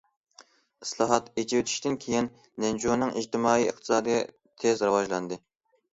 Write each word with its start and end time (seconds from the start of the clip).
ئىسلاھات، 0.85 1.27
ئېچىۋېتىشتىن 1.41 1.99
كېيىن، 2.05 2.31
لەنجۇنىڭ 2.65 3.13
ئىجتىمائىي، 3.21 3.69
ئىقتىسادىي 3.73 4.21
تېز 4.65 4.83
راۋاجلاندى. 4.89 5.41